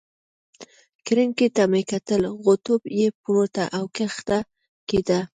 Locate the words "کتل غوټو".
1.91-2.75